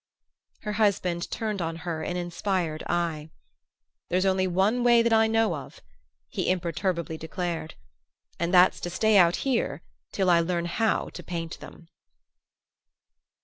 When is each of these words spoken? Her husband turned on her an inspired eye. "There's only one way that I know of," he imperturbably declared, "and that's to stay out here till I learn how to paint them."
Her 0.61 0.71
husband 0.71 1.29
turned 1.29 1.61
on 1.61 1.75
her 1.85 2.01
an 2.01 2.17
inspired 2.17 2.81
eye. 2.87 3.29
"There's 4.09 4.25
only 4.25 4.47
one 4.47 4.83
way 4.83 5.03
that 5.03 5.13
I 5.13 5.27
know 5.27 5.55
of," 5.55 5.79
he 6.27 6.49
imperturbably 6.49 7.19
declared, 7.19 7.75
"and 8.39 8.51
that's 8.51 8.79
to 8.79 8.89
stay 8.89 9.15
out 9.15 9.35
here 9.45 9.83
till 10.11 10.31
I 10.31 10.39
learn 10.39 10.65
how 10.65 11.09
to 11.09 11.21
paint 11.21 11.59
them." 11.59 11.87